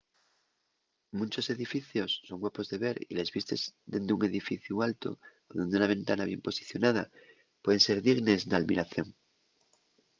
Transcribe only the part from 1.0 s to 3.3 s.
munchos edificios son guapos de ver y les